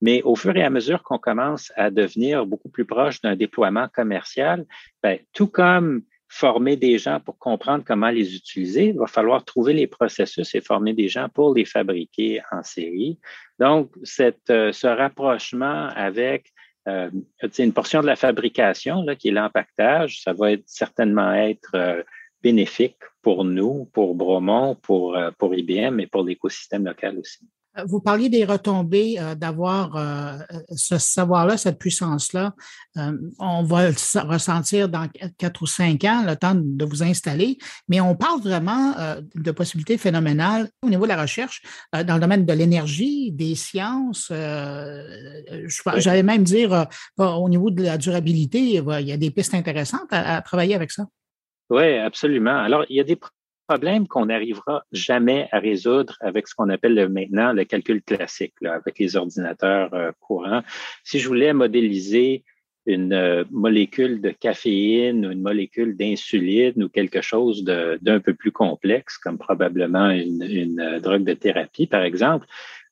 Mais 0.00 0.22
au 0.22 0.34
fur 0.34 0.56
et 0.56 0.62
à 0.62 0.70
mesure 0.70 1.02
qu'on 1.02 1.18
commence 1.18 1.72
à 1.76 1.90
devenir 1.90 2.46
beaucoup 2.46 2.70
plus 2.70 2.86
proche 2.86 3.20
d'un 3.20 3.36
déploiement 3.36 3.86
commercial, 3.92 4.64
ben, 5.02 5.18
tout 5.34 5.48
comme 5.48 6.02
former 6.26 6.76
des 6.76 6.96
gens 6.96 7.20
pour 7.20 7.38
comprendre 7.38 7.84
comment 7.86 8.08
les 8.08 8.34
utiliser. 8.34 8.86
Il 8.86 8.98
va 8.98 9.08
falloir 9.08 9.44
trouver 9.44 9.74
les 9.74 9.88
processus 9.88 10.54
et 10.54 10.62
former 10.62 10.94
des 10.94 11.08
gens 11.08 11.28
pour 11.28 11.54
les 11.54 11.66
fabriquer 11.66 12.40
en 12.50 12.62
série. 12.62 13.18
Donc, 13.58 13.90
cette, 14.04 14.48
euh, 14.48 14.72
ce 14.72 14.86
rapprochement 14.86 15.88
avec 15.94 16.50
euh, 16.90 17.10
une 17.58 17.72
portion 17.72 18.00
de 18.00 18.06
la 18.06 18.16
fabrication 18.16 19.02
là, 19.02 19.14
qui 19.16 19.28
est 19.28 19.32
l'empaquetage, 19.32 20.22
ça 20.22 20.32
va 20.32 20.48
certainement 20.66 21.32
être 21.32 21.74
euh, 21.74 22.02
bénéfique 22.42 22.98
pour 23.22 23.44
nous, 23.44 23.86
pour 23.92 24.14
Bromont, 24.14 24.74
pour, 24.76 25.16
euh, 25.16 25.30
pour 25.38 25.54
IBM 25.54 26.00
et 26.00 26.06
pour 26.06 26.24
l'écosystème 26.24 26.84
local 26.84 27.18
aussi. 27.18 27.46
Euh, 27.78 27.84
vous 27.86 28.00
parliez 28.00 28.28
des 28.28 28.44
retombées, 28.44 29.16
euh, 29.18 29.34
d'avoir 29.34 29.96
euh, 29.96 30.38
ce 30.74 30.98
savoir-là, 30.98 31.56
cette 31.56 31.78
puissance-là. 31.78 32.54
on 33.38 33.62
va 33.62 33.90
le 33.90 34.28
ressentir 34.28 34.88
dans 34.88 35.08
quatre 35.38 35.62
ou 35.62 35.66
cinq 35.66 36.04
ans, 36.04 36.24
le 36.26 36.34
temps 36.36 36.54
de 36.54 36.84
vous 36.84 37.02
installer, 37.02 37.58
mais 37.88 38.00
on 38.00 38.16
parle 38.16 38.40
vraiment 38.40 38.94
de 39.34 39.50
possibilités 39.52 39.96
phénoménales 39.96 40.68
au 40.82 40.88
niveau 40.88 41.04
de 41.04 41.08
la 41.08 41.20
recherche 41.20 41.62
dans 41.92 42.14
le 42.14 42.20
domaine 42.20 42.44
de 42.44 42.52
l'énergie, 42.52 43.30
des 43.32 43.54
sciences. 43.54 44.32
J'allais 45.96 46.22
même 46.22 46.42
dire 46.42 46.86
au 47.18 47.48
niveau 47.48 47.70
de 47.70 47.82
la 47.82 47.96
durabilité, 47.96 48.60
il 48.60 49.06
y 49.06 49.12
a 49.12 49.16
des 49.16 49.30
pistes 49.30 49.54
intéressantes 49.54 50.08
à 50.10 50.42
travailler 50.42 50.74
avec 50.74 50.90
ça. 50.90 51.06
Oui, 51.70 51.96
absolument. 51.98 52.56
Alors, 52.56 52.84
il 52.88 52.96
y 52.96 53.00
a 53.00 53.04
des 53.04 53.16
problème 53.70 54.08
qu'on 54.08 54.26
n'arrivera 54.26 54.82
jamais 54.90 55.48
à 55.52 55.60
résoudre 55.60 56.16
avec 56.20 56.48
ce 56.48 56.56
qu'on 56.56 56.70
appelle 56.70 57.08
maintenant 57.08 57.52
le 57.52 57.62
calcul 57.62 58.02
classique, 58.02 58.54
avec 58.64 58.98
les 58.98 59.14
ordinateurs 59.14 59.94
euh, 59.94 60.10
courants. 60.18 60.62
Si 61.04 61.20
je 61.20 61.28
voulais 61.28 61.52
modéliser 61.52 62.42
une 62.86 63.12
euh, 63.12 63.44
molécule 63.52 64.20
de 64.20 64.30
caféine 64.30 65.24
ou 65.24 65.30
une 65.30 65.42
molécule 65.42 65.96
d'insuline 65.96 66.82
ou 66.82 66.88
quelque 66.88 67.20
chose 67.20 67.62
d'un 67.62 68.18
peu 68.18 68.34
plus 68.34 68.50
complexe, 68.50 69.18
comme 69.18 69.38
probablement 69.38 70.10
une, 70.10 70.42
une 70.42 70.80
euh, 70.80 70.98
drogue 70.98 71.22
de 71.22 71.34
thérapie, 71.34 71.86
par 71.86 72.02
exemple, 72.02 72.46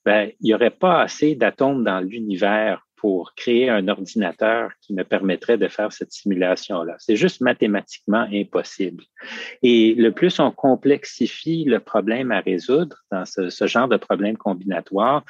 ben, 0.05 0.31
il 0.39 0.45
n'y 0.45 0.53
aurait 0.53 0.77
pas 0.85 1.01
assez 1.01 1.35
d'atomes 1.35 1.83
dans 1.83 1.99
l'univers 1.99 2.87
pour 2.99 3.33
créer 3.35 3.69
un 3.69 3.87
ordinateur 3.87 4.71
qui 4.81 4.93
me 4.93 5.03
permettrait 5.03 5.57
de 5.57 5.67
faire 5.67 5.91
cette 5.91 6.11
simulation-là. 6.11 6.95
C'est 6.99 7.15
juste 7.15 7.41
mathématiquement 7.41 8.27
impossible. 8.31 9.03
Et 9.63 9.95
le 9.95 10.11
plus 10.11 10.39
on 10.39 10.51
complexifie 10.51 11.63
le 11.63 11.79
problème 11.79 12.31
à 12.31 12.41
résoudre 12.41 12.97
dans 13.11 13.23
ce, 13.25 13.67
genre 13.67 13.87
de 13.87 13.97
problème 13.97 14.37
combinatoire, 14.37 15.23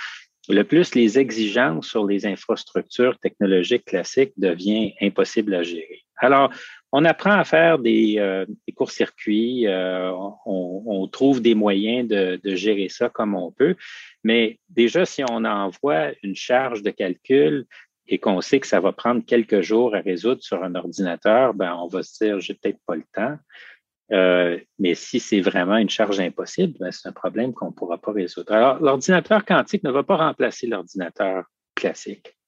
le 0.47 0.63
plus 0.63 0.95
les 0.95 1.19
exigences 1.19 1.88
sur 1.88 2.07
les 2.07 2.25
infrastructures 2.25 3.17
technologiques 3.19 3.85
classiques 3.85 4.33
deviennent 4.38 4.91
impossibles 5.01 5.53
à 5.53 5.61
gérer. 5.61 6.03
Alors, 6.17 6.51
on 6.91 7.05
apprend 7.05 7.31
à 7.31 7.43
faire 7.43 7.79
des, 7.79 8.15
euh, 8.17 8.46
courts-circuits, 8.75 9.67
euh, 9.67 10.12
on, 10.46 11.08
trouve 11.08 11.41
des 11.41 11.55
moyens 11.55 12.08
de, 12.08 12.55
gérer 12.55 12.89
ça 12.89 13.10
comme 13.10 13.36
on 13.36 13.51
peut, 13.51 13.75
mais 14.24 14.60
déjà, 14.69 15.05
si 15.05 15.24
on 15.29 15.43
envoie 15.46 16.12
une 16.24 16.36
charge 16.36 16.81
de 16.81 16.91
calcul 16.91 17.65
et 18.08 18.17
qu'on 18.17 18.41
sait 18.41 18.60
que 18.60 18.67
ça 18.67 18.79
va 18.79 18.91
prendre 18.91 19.24
quelques 19.25 19.62
jours 19.62 19.96
à 19.96 20.00
résoudre 20.00 20.41
sur 20.41 20.63
un 20.63 20.75
ordinateur, 20.75 21.53
ben, 21.53 21.75
on 21.75 21.88
va 21.88 22.03
se 22.03 22.24
dire, 22.24 22.39
j'ai 22.39 22.55
peut-être 22.55 22.79
pas 22.86 22.96
le 22.96 23.03
temps. 23.13 23.38
Euh, 24.12 24.60
mais 24.79 24.96
si 24.96 25.19
c'est 25.19 25.41
vraiment 25.41 25.77
une 25.77 25.89
charge 25.89 26.19
impossible, 26.19 26.74
ben, 26.79 26.91
c'est 26.91 27.08
un 27.08 27.12
problème 27.12 27.53
qu'on 27.53 27.67
ne 27.67 27.74
pourra 27.74 28.00
pas 28.00 28.12
résoudre. 28.12 28.51
Alors, 28.51 28.79
l'ordinateur 28.81 29.46
quantique 29.46 29.84
ne 29.84 29.91
va 29.91 30.03
pas 30.03 30.17
remplacer 30.17 30.65
l'ordinateur 30.65 31.46
classique. 31.75 32.38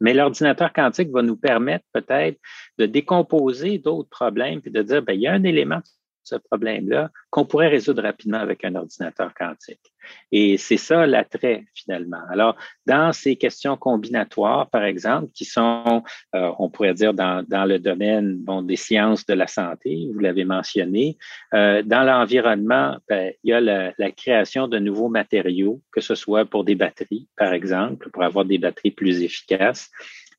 Mais 0.00 0.14
l'ordinateur 0.14 0.72
quantique 0.72 1.10
va 1.10 1.22
nous 1.22 1.36
permettre 1.36 1.84
peut-être 1.92 2.38
de 2.78 2.86
décomposer 2.86 3.78
d'autres 3.78 4.08
problèmes 4.10 4.60
et 4.64 4.70
de 4.70 4.82
dire, 4.82 5.02
ben, 5.02 5.14
il 5.14 5.20
y 5.20 5.26
a 5.26 5.32
un 5.32 5.44
élément 5.44 5.80
ce 6.24 6.36
problème-là 6.36 7.10
qu'on 7.30 7.44
pourrait 7.44 7.68
résoudre 7.68 8.02
rapidement 8.02 8.38
avec 8.38 8.64
un 8.64 8.74
ordinateur 8.74 9.32
quantique. 9.34 9.92
Et 10.32 10.58
c'est 10.58 10.76
ça 10.76 11.06
l'attrait 11.06 11.64
finalement. 11.74 12.20
Alors, 12.30 12.56
dans 12.86 13.12
ces 13.12 13.36
questions 13.36 13.76
combinatoires, 13.76 14.68
par 14.68 14.84
exemple, 14.84 15.28
qui 15.34 15.44
sont, 15.44 16.02
euh, 16.34 16.52
on 16.58 16.68
pourrait 16.68 16.94
dire, 16.94 17.14
dans, 17.14 17.44
dans 17.46 17.64
le 17.64 17.78
domaine 17.78 18.44
des 18.64 18.76
sciences 18.76 19.26
de 19.26 19.34
la 19.34 19.46
santé, 19.46 20.08
vous 20.12 20.18
l'avez 20.18 20.44
mentionné, 20.44 21.16
euh, 21.54 21.82
dans 21.82 22.02
l'environnement, 22.02 22.98
ben, 23.08 23.32
il 23.42 23.50
y 23.50 23.52
a 23.52 23.60
la, 23.60 23.92
création 24.12 24.68
de 24.68 24.78
nouveaux 24.78 25.08
matériaux, 25.08 25.80
que 25.90 26.00
ce 26.00 26.14
soit 26.14 26.44
pour 26.44 26.64
des 26.64 26.74
batteries, 26.74 27.26
par 27.36 27.52
exemple, 27.52 28.10
pour 28.10 28.22
avoir 28.22 28.44
des 28.44 28.58
batteries 28.58 28.90
plus 28.90 29.22
efficaces, 29.22 29.90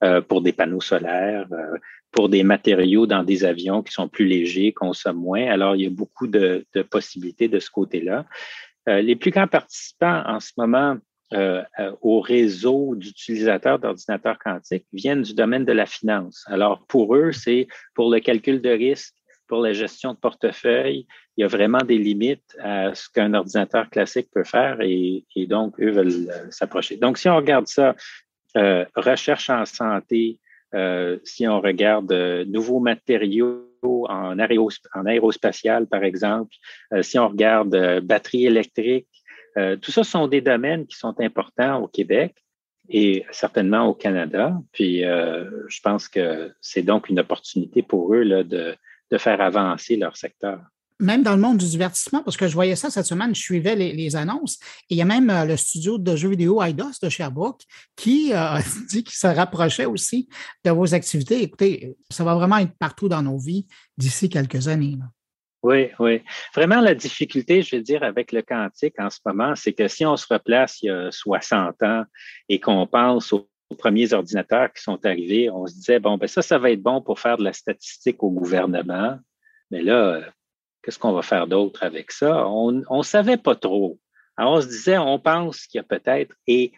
euh, 0.04 0.22
pour 0.22 0.42
des 0.42 0.54
panneaux 0.54 0.82
solaires, 0.82 1.48
pour 2.16 2.30
des 2.30 2.44
matériaux 2.44 3.06
dans 3.06 3.24
des 3.24 3.44
avions 3.44 3.84
qui 3.84 3.94
sont 3.94 4.08
plus 4.08 4.26
légers, 4.26 4.72
consomment 4.74 5.20
moins. 5.20 5.46
Alors, 5.48 5.76
il 5.76 5.84
y 5.84 5.86
a 5.86 5.90
beaucoup 5.90 6.28
de, 6.28 6.66
possibilités 6.90 7.48
de 7.48 7.60
ce 7.60 7.70
côté-là. 7.70 8.26
Euh, 8.88 9.02
les 9.02 9.16
plus 9.16 9.32
grands 9.32 9.48
participants 9.48 10.24
en 10.26 10.40
ce 10.40 10.52
moment 10.58 10.98
au 12.02 12.22
réseau 12.22 12.96
d'utilisateurs 12.96 13.78
d'ordinateurs 13.78 14.40
quantiques 14.40 14.86
viennent 14.94 15.24
du 15.24 15.34
domaine 15.34 15.66
de 15.66 15.74
la 15.74 15.86
finance. 15.86 16.46
Alors, 16.48 16.86
pour 16.88 17.14
eux, 17.14 17.34
c'est 17.34 17.68
pour 17.94 18.10
le 18.10 18.22
calcul 18.22 18.62
de 18.62 18.70
risque, 18.70 19.16
pour 19.48 19.62
la 19.62 19.74
gestion 19.74 20.14
de 20.14 20.18
portefeuille, 20.18 21.06
il 21.38 21.42
y 21.42 21.44
a 21.44 21.48
vraiment 21.48 21.80
des 21.80 21.98
limites 21.98 22.56
à 22.60 22.94
ce 22.96 23.10
qu'un 23.10 23.34
ordinateur 23.34 23.90
classique 23.90 24.30
peut 24.34 24.44
faire 24.44 24.78
et, 24.82 25.26
donc, 25.48 25.80
eux 25.80 25.92
veulent 25.92 26.32
s'approcher. 26.50 26.98
Donc, 26.98 27.18
si 27.18 27.30
on 27.30 27.36
regarde 27.36 27.68
ça 27.68 27.96
euh, 28.58 28.86
recherche 28.96 29.50
en 29.50 29.66
santé, 29.66 30.40
euh, 30.76 31.18
si 31.24 31.48
on 31.48 31.62
regarde 31.62 32.12
euh, 32.12 32.46
nouveaux 32.46 32.80
matériaux 32.80 33.68
en, 33.84 34.38
en, 34.40 35.06
aérospatial, 35.06 35.88
par 35.88 36.04
exemple, 36.04 36.56
si 37.02 37.20
on 37.20 37.28
regarde 37.28 38.00
batterie 38.02 38.48
électrique, 38.48 39.08
tout 39.56 39.92
ça 39.92 40.04
sont 40.04 40.28
des 40.28 40.42
domaines 40.42 40.88
qui 40.88 40.98
sont 40.98 41.14
importants 41.20 41.84
au 41.84 41.88
Québec 41.88 42.36
et 42.90 43.26
certainement 43.30 43.86
au 43.86 43.94
Canada. 43.94 44.58
Puis 44.72 45.02
je 45.02 45.82
pense 45.84 46.08
que 46.08 46.52
c'est 46.62 46.82
donc 46.82 47.10
une 47.10 47.20
opportunité 47.20 47.84
pour 47.84 48.16
eux 48.16 48.26
de, 48.26 48.76
de 49.12 49.18
faire 49.20 49.40
avancer 49.40 49.98
leur 49.98 50.18
secteur 50.18 50.60
même 51.00 51.24
dans 51.24 51.36
le 51.36 51.42
monde 51.42 51.58
du 51.58 51.68
divertissement, 51.68 52.24
parce 52.24 52.38
que 52.38 52.48
je 52.48 52.54
voyais 52.54 52.76
ça 52.76 52.90
cette 52.90 53.06
semaine, 53.06 53.36
je 53.36 53.42
suivais 53.42 53.76
les, 53.76 54.16
annonces, 54.16 54.56
et 54.90 54.96
il 54.96 54.98
y 54.98 55.02
a 55.02 55.06
même 55.06 55.30
euh, 55.30 55.46
le 55.46 55.58
studio 55.58 55.98
de 55.98 56.16
jeux 56.16 56.30
vidéo 56.30 56.64
IDOS 56.64 57.00
de 57.02 57.10
Sherbrooke 57.10 57.62
qui 57.96 58.34
euh, 58.34 58.60
dit 58.90 59.04
qu'il 59.04 59.16
se 59.16 59.28
rapprochait 59.28 59.86
aussi 59.86 60.30
de 60.64 60.72
vos 60.72 60.94
activités. 60.94 61.42
Écoutez, 61.42 61.96
ça 62.10 62.24
va 62.24 62.36
vraiment 62.36 62.58
être 62.58 62.78
partout 62.80 63.10
dans 63.10 63.22
nos 63.22 63.38
vies 63.38 63.68
d'ici 63.98 64.30
quelques 64.30 64.68
années. 64.68 64.98
Oui, 65.64 65.90
oui. 66.00 66.22
Vraiment, 66.54 66.80
la 66.80 66.94
difficulté, 66.94 67.64
je 67.64 67.76
vais 67.76 67.82
dire, 67.82 68.04
avec 68.04 68.32
le 68.32 68.44
quantique 68.44 69.00
en 69.00 69.10
ce 69.10 69.20
moment, 69.26 69.56
c'est 69.56 69.74
que 69.74 69.88
si 69.88 70.06
on 70.06 70.16
se 70.16 70.32
replace 70.32 70.82
il 70.84 70.88
y 70.88 70.90
a 70.92 71.10
60 71.10 71.82
ans 71.82 72.04
et 72.50 72.60
qu'on 72.60 72.86
pense 72.86 73.34
aux 73.34 73.50
premiers 73.80 74.14
ordinateurs 74.14 74.72
qui 74.72 74.84
sont 74.84 75.04
arrivés, 75.06 75.50
on 75.50 75.66
se 75.66 75.74
disait, 75.74 76.00
bon, 76.00 76.18
ben 76.18 76.28
ça, 76.28 76.44
ça 76.44 76.60
va 76.60 76.70
être 76.70 76.84
bon 76.84 77.02
pour 77.02 77.20
faire 77.20 77.38
de 77.38 77.44
la 77.44 77.52
statistique 77.52 78.22
au 78.22 78.30
gouvernement. 78.30 79.18
Mais 79.72 79.82
là, 79.82 80.22
Qu'est-ce 80.86 81.00
qu'on 81.00 81.14
va 81.14 81.24
faire 81.24 81.48
d'autre 81.48 81.82
avec 81.82 82.12
ça? 82.12 82.48
On 82.48 82.72
ne 82.72 83.04
savait 83.04 83.38
pas 83.38 83.56
trop. 83.56 84.00
Alors, 84.38 84.54
on 84.54 84.62
se 84.62 84.68
disait, 84.68 85.00
on 85.00 85.18
pense 85.18 85.66
qu'il 85.66 85.80
y 85.80 85.82
a 85.82 85.84
peut-être. 85.84 86.36
Et 86.46 86.74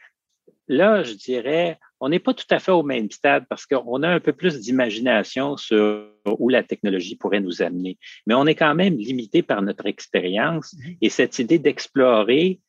là, 0.70 1.04
je 1.04 1.12
dirais, 1.12 1.78
on 2.00 2.08
n'est 2.08 2.20
pas 2.20 2.34
tout 2.34 2.46
à 2.50 2.60
fait 2.60 2.72
au 2.72 2.84
même 2.84 3.12
stade 3.12 3.46
parce 3.50 3.66
qu'on 3.66 4.04
a 4.04 4.08
un 4.08 4.22
peu 4.22 4.32
plus 4.32 4.62
d'imagination 4.62 5.58
sur 5.58 6.06
où 6.40 6.48
la 6.48 6.64
technologie 6.64 7.18
pourrait 7.18 7.42
nous 7.42 7.62
amener. 7.62 7.98
Mais 8.28 8.34
on 8.34 8.46
est 8.46 8.56
quand 8.56 8.76
même 8.76 8.98
limité 8.98 9.42
par 9.42 9.62
notre 9.62 9.88
expérience 9.88 10.74
mm-hmm. 10.74 10.98
et 11.02 11.10
cette 11.10 11.40
idée 11.40 11.60
d'explorer 11.60 12.62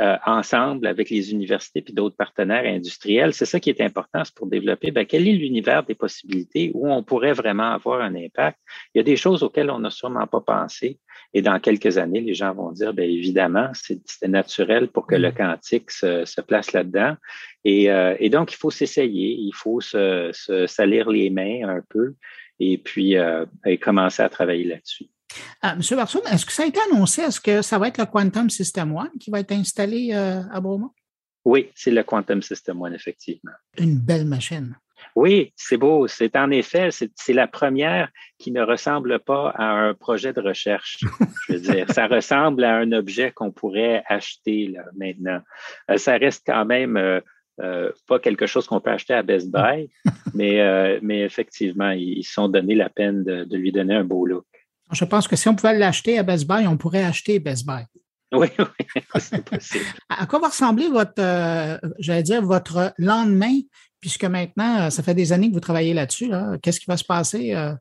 euh, 0.00 0.16
ensemble 0.24 0.86
avec 0.86 1.10
les 1.10 1.30
universités 1.30 1.84
et 1.86 1.92
d'autres 1.92 2.16
partenaires 2.16 2.64
industriels. 2.64 3.34
C'est 3.34 3.44
ça 3.44 3.60
qui 3.60 3.70
est 3.70 3.80
important, 3.80 4.24
c'est 4.24 4.34
pour 4.34 4.46
développer 4.46 4.90
ben, 4.90 5.04
quel 5.04 5.28
est 5.28 5.32
l'univers 5.32 5.84
des 5.84 5.94
possibilités 5.94 6.70
où 6.74 6.90
on 6.90 7.02
pourrait 7.02 7.34
vraiment 7.34 7.72
avoir 7.72 8.00
un 8.00 8.14
impact. 8.14 8.58
Il 8.94 8.98
y 8.98 9.00
a 9.00 9.04
des 9.04 9.16
choses 9.16 9.42
auxquelles 9.42 9.70
on 9.70 9.80
n'a 9.80 9.90
sûrement 9.90 10.26
pas 10.26 10.40
pensé. 10.40 10.98
Et 11.34 11.42
dans 11.42 11.60
quelques 11.60 11.98
années, 11.98 12.20
les 12.20 12.34
gens 12.34 12.54
vont 12.54 12.72
dire, 12.72 12.94
bien 12.94 13.04
évidemment, 13.04 13.70
c'est 13.74 14.00
naturel 14.26 14.88
pour 14.88 15.06
que 15.06 15.14
le 15.14 15.28
mm. 15.28 15.34
quantique 15.34 15.90
se, 15.90 16.24
se 16.24 16.40
place 16.40 16.72
là-dedans. 16.72 17.16
Et, 17.64 17.90
euh, 17.90 18.16
et, 18.18 18.30
donc, 18.30 18.52
il 18.52 18.56
faut 18.56 18.70
s'essayer, 18.70 19.36
il 19.38 19.52
faut 19.54 19.80
se, 19.80 20.30
se, 20.32 20.66
salir 20.66 21.10
les 21.10 21.30
mains 21.30 21.68
un 21.68 21.82
peu 21.88 22.14
et 22.58 22.78
puis 22.78 23.16
euh, 23.16 23.44
et 23.66 23.78
commencer 23.78 24.22
à 24.22 24.28
travailler 24.28 24.64
là-dessus. 24.64 25.06
Euh, 25.64 25.76
Monsieur 25.76 25.96
Barson, 25.96 26.20
est-ce 26.30 26.46
que 26.46 26.52
ça 26.52 26.62
a 26.62 26.66
été 26.66 26.80
annoncé? 26.90 27.22
Est-ce 27.22 27.40
que 27.40 27.62
ça 27.62 27.78
va 27.78 27.88
être 27.88 27.98
le 27.98 28.06
Quantum 28.06 28.50
System 28.50 28.96
One 28.96 29.10
qui 29.18 29.30
va 29.30 29.40
être 29.40 29.52
installé 29.52 30.10
euh, 30.12 30.42
à 30.50 30.60
Beaumont? 30.60 30.90
Oui, 31.44 31.70
c'est 31.74 31.90
le 31.90 32.02
Quantum 32.02 32.42
System 32.42 32.80
One, 32.80 32.94
effectivement. 32.94 33.52
Une 33.78 33.98
belle 33.98 34.26
machine. 34.26 34.76
Oui, 35.16 35.52
c'est 35.56 35.78
beau. 35.78 36.06
C'est 36.08 36.36
en 36.36 36.50
effet, 36.50 36.90
c'est 36.90 37.32
la 37.32 37.48
première 37.48 38.10
qui 38.38 38.50
ne 38.50 38.60
ressemble 38.62 39.18
pas 39.18 39.50
à 39.56 39.64
un 39.64 39.94
projet 39.94 40.34
de 40.34 40.40
recherche. 40.42 40.98
Je 41.48 41.54
veux 41.54 41.60
dire, 41.60 41.90
ça 41.90 42.06
ressemble 42.06 42.64
à 42.64 42.76
un 42.76 42.92
objet 42.92 43.32
qu'on 43.32 43.50
pourrait 43.50 44.02
acheter 44.06 44.68
là, 44.68 44.84
maintenant. 44.94 45.40
Euh, 45.90 45.96
ça 45.96 46.18
reste 46.18 46.42
quand 46.46 46.66
même 46.66 47.20
pas 48.06 48.18
quelque 48.18 48.46
chose 48.46 48.66
qu'on 48.66 48.80
peut 48.80 48.90
acheter 48.90 49.12
à 49.12 49.22
Best 49.22 49.50
Buy, 49.50 49.90
mais, 50.34 50.98
mais 51.02 51.20
effectivement, 51.20 51.90
ils 51.90 52.24
se 52.24 52.32
sont 52.32 52.48
donné 52.48 52.74
la 52.74 52.88
peine 52.88 53.22
de 53.22 53.56
lui 53.56 53.70
donner 53.70 53.96
un 53.96 54.04
beau 54.04 54.24
look. 54.24 54.46
Je 54.92 55.04
pense 55.04 55.28
que 55.28 55.36
si 55.36 55.48
on 55.48 55.54
pouvait 55.54 55.78
l'acheter 55.78 56.18
à 56.18 56.22
Best 56.22 56.46
Buy, 56.46 56.66
on 56.66 56.76
pourrait 56.76 57.04
acheter 57.04 57.38
Best 57.38 57.66
Buy. 57.66 57.84
Oui, 58.32 58.48
oui, 58.58 58.64
c'est 59.18 59.44
possible. 59.44 59.84
à 60.08 60.26
quoi 60.26 60.38
va 60.38 60.48
ressembler 60.48 60.88
votre, 60.88 61.14
euh, 61.18 61.76
j'allais 61.98 62.22
dire, 62.22 62.42
votre 62.42 62.92
lendemain, 62.98 63.58
puisque 64.00 64.24
maintenant, 64.24 64.82
euh, 64.82 64.90
ça 64.90 65.02
fait 65.02 65.14
des 65.14 65.32
années 65.32 65.48
que 65.48 65.54
vous 65.54 65.60
travaillez 65.60 65.94
là-dessus. 65.94 66.30
Qu'est-ce 66.62 66.80
qui 66.80 66.86
va 66.86 66.96
se 66.96 67.04
passer 67.04 67.54
euh, 67.54 67.72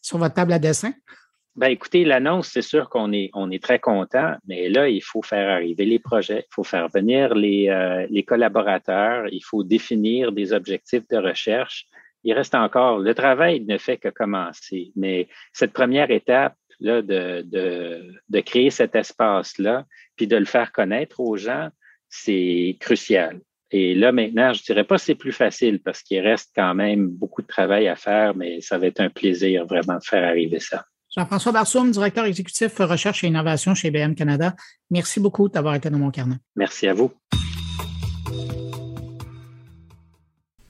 sur 0.00 0.18
votre 0.18 0.34
table 0.34 0.52
à 0.52 0.58
dessin? 0.58 0.92
Ben, 1.56 1.68
écoutez, 1.68 2.04
l'annonce, 2.04 2.48
c'est 2.48 2.62
sûr 2.62 2.88
qu'on 2.88 3.12
est, 3.12 3.30
on 3.34 3.50
est 3.50 3.62
très 3.62 3.80
content, 3.80 4.34
mais 4.46 4.68
là, 4.68 4.88
il 4.88 5.02
faut 5.02 5.22
faire 5.22 5.50
arriver 5.50 5.84
les 5.84 5.98
projets, 5.98 6.44
il 6.48 6.54
faut 6.54 6.62
faire 6.62 6.88
venir 6.88 7.34
les, 7.34 8.06
les 8.08 8.22
collaborateurs, 8.22 9.26
il 9.32 9.42
faut 9.42 9.64
définir 9.64 10.30
des 10.30 10.52
objectifs 10.52 11.02
de 11.08 11.16
recherche 11.16 11.86
il 12.28 12.34
reste 12.34 12.54
encore, 12.54 12.98
le 12.98 13.14
travail 13.14 13.64
ne 13.66 13.78
fait 13.78 13.96
que 13.96 14.08
commencer, 14.08 14.92
mais 14.96 15.28
cette 15.54 15.72
première 15.72 16.10
étape 16.10 16.54
là, 16.78 17.00
de, 17.00 17.42
de, 17.42 18.02
de 18.28 18.40
créer 18.40 18.68
cet 18.68 18.94
espace-là, 18.94 19.86
puis 20.14 20.26
de 20.26 20.36
le 20.36 20.44
faire 20.44 20.70
connaître 20.70 21.20
aux 21.20 21.38
gens, 21.38 21.70
c'est 22.10 22.76
crucial. 22.80 23.40
Et 23.70 23.94
là, 23.94 24.12
maintenant, 24.12 24.52
je 24.52 24.62
dirais 24.62 24.84
pas 24.84 24.96
que 24.96 25.02
c'est 25.02 25.14
plus 25.14 25.32
facile 25.32 25.80
parce 25.80 26.02
qu'il 26.02 26.20
reste 26.20 26.50
quand 26.54 26.74
même 26.74 27.08
beaucoup 27.08 27.40
de 27.40 27.46
travail 27.46 27.88
à 27.88 27.96
faire, 27.96 28.36
mais 28.36 28.60
ça 28.60 28.76
va 28.76 28.86
être 28.88 29.00
un 29.00 29.10
plaisir 29.10 29.64
vraiment 29.66 29.96
de 29.96 30.04
faire 30.04 30.24
arriver 30.24 30.60
ça. 30.60 30.84
Jean-François 31.16 31.52
Barsoum, 31.52 31.90
directeur 31.90 32.26
exécutif 32.26 32.76
recherche 32.78 33.24
et 33.24 33.28
innovation 33.28 33.74
chez 33.74 33.88
IBM 33.88 34.14
Canada. 34.14 34.54
Merci 34.90 35.18
beaucoup 35.18 35.48
d'avoir 35.48 35.74
été 35.74 35.88
dans 35.88 35.98
mon 35.98 36.10
carnet. 36.10 36.36
Merci 36.56 36.88
à 36.88 36.92
vous. 36.92 37.10